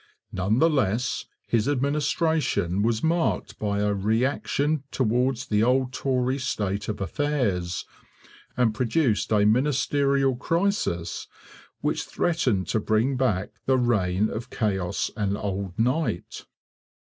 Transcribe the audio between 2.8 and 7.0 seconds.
was marked by a reaction towards the old Tory state of